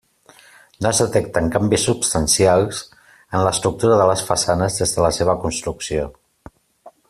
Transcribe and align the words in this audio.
No 0.83 0.87
es 0.91 1.01
detecten 1.01 1.51
canvis 1.55 1.85
substancials 1.89 2.81
en 3.03 3.45
l'estructura 3.49 4.01
de 4.03 4.09
les 4.13 4.25
façanes 4.31 4.81
des 4.81 4.95
de 4.97 5.07
la 5.07 5.13
seva 5.19 5.39
construcció. 5.47 6.11